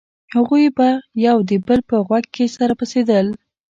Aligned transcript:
هغوى 0.33 0.65
به 0.77 0.89
يو 1.25 1.37
د 1.49 1.51
بل 1.67 1.79
په 1.89 1.95
غوږ 2.05 2.25
کښې 2.33 2.45
سره 2.57 2.73
پسېدل. 2.79 3.27